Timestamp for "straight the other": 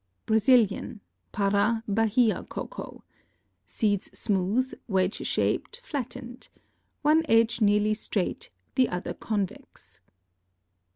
7.93-9.13